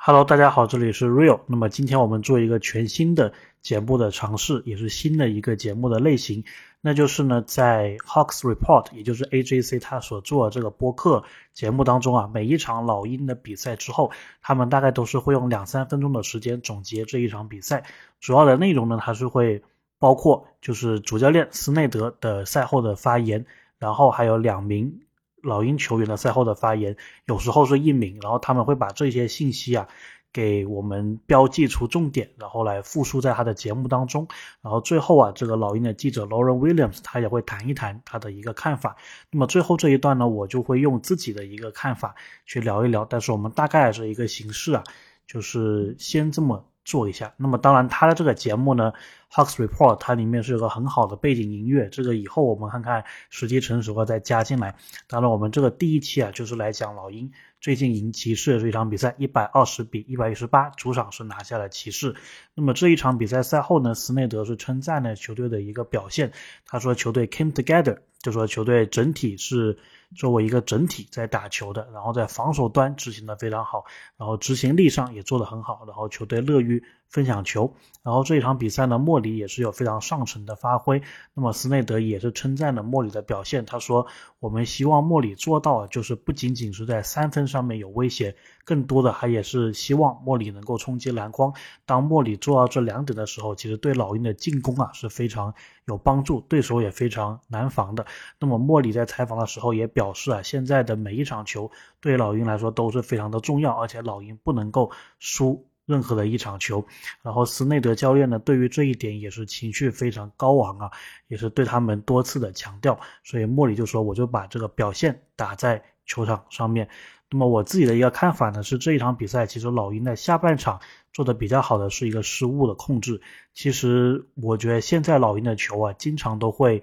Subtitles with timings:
[0.00, 1.40] Hello，大家好，这里是 Real。
[1.46, 6.44] 那么今天我们做一个全新的节目的尝试，也是新的一个节目的类型，
[6.80, 17.82] 那就是呢，在 Hawks Report，也就是 AJC 他所做的这个播客节目当中啊，每一场老鹰的比赛之后，他们大概都是会用两三分钟的时间总结这一场比赛，
[18.20, 19.60] 主要的内容呢，它是会
[19.98, 23.44] 包括就是主教练斯内德的赛后的发言，
[23.78, 25.00] 然后还有两名。
[25.48, 26.96] 老鹰球员的赛后的发言，
[27.26, 29.88] 有时候是匿名，然后他们会把这些信息啊
[30.32, 34.28] 给我们标记出重点，然后来复述在他的节目当中。
[34.62, 38.96] 然后最后啊，这个老鹰的记者 Lauren Williams 他也会谈一谈他的一个看法。
[39.32, 42.14] 那么最后这一段呢，我就会用自己的一个看法
[42.46, 43.04] 去聊一聊。
[43.04, 44.84] 但是我们大概是一个形式啊，
[45.26, 46.64] 就是先这么。
[46.88, 48.94] 做一下，那么当然，他的这个节目呢
[49.30, 54.74] ，Hawks Report，它里面是有个很好的背景音乐，这个以后我们看看时机成熟了再加进来。
[55.06, 62.14] 当然，我们这个第一期啊，就是来讲老鹰最近赢骑士的这一场比赛，一百二十比一百一十八，主场是拿下了骑士。
[62.54, 66.32] 那么这一场比赛赛后呢，斯内德是称赞了球队的一个表现，
[66.64, 69.76] 他说球队 came together，就说球队整体是。
[70.16, 73.84] 作为一个整体在打球的，然后在防守端执行的非常好，
[74.16, 81.02] 然后执行力上也做得很好，然后球队乐于分享球，然后这一场比赛呢，莫里也是有非常上乘的发挥。
[81.34, 84.06] 那么斯内德也是称赞了莫里的表现，他说
[84.40, 91.52] ：“我们希望莫里做到，就是不仅仅是在三分上面有威胁，更多的还也是希望莫里能够冲击篮筐。
[91.84, 95.54] 当莫里做到这两点的时候，其实对老鹰的进攻啊是非常
[95.86, 98.06] 有帮助，对手也非常难防的。
[98.38, 106.86] 那么莫里在采访的时候也。”表示啊，现在的每一场球对老鹰来说都是非常的重要，而且老鹰不能够输任何的一场球。
[107.22, 110.90] 然后斯内德教练呢，对于这一点也是情绪非常高昂啊，
[111.26, 113.00] 也是对他们多次的强调。
[113.24, 116.88] 所以莫里就说，我就把这个表现打在球场上面。
[117.30, 120.80] 那么我自己的一个看法呢，是这一场比赛其实老鹰在下半场
[121.12, 123.20] 做的比较好的是一个失误的控制。
[123.52, 126.82] 其实我觉得现在老鹰的球啊，经常都会。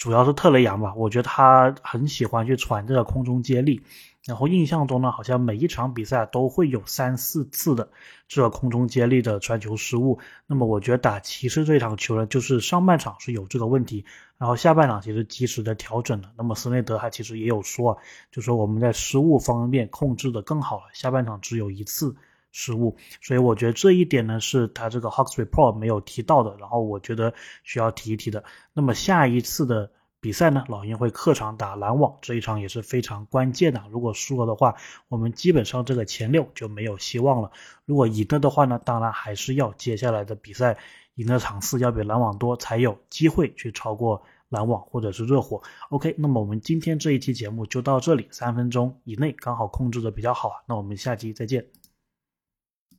[0.00, 3.82] 主要是特雷杨吧，我觉得他很喜欢去传这个空中接力，
[4.24, 7.86] 然后印象中呢，好像每一场比赛都会有三四次的
[8.26, 10.18] 这个空中接力的传球失误。
[10.46, 14.02] 那么我觉得打骑士这场球呢，就是上半场是有这个问题，
[14.38, 16.30] 然后下半场其实及时的调整了。
[16.34, 17.98] 那么斯内德他其实也有说，
[18.30, 22.16] 就说我们在失误方面控制的更好了，下半场只有一次。
[22.52, 28.42] 失误，所以我觉得这一点呢是他这个 Hawks Report 没有提到的，然后我觉得需要提一提的。
[28.72, 29.90] 那么下一次的
[30.20, 33.82] 比赛呢，老鹰会客场打篮网，这一场也是非常关键的。
[33.90, 34.74] 如果输了的话，
[35.08, 37.50] 我们基本上这个前六就没有希望了。
[37.86, 40.76] 如果赢了的话呢，当然还是要接下来的比赛
[41.14, 45.62] 赢的场次要比篮网多，才有机会去超过篮网或者是热火。
[45.88, 51.79] OK，那么我们今天这一期节目就到这里，三分钟以内刚好控制的比较好，那我们下期再见。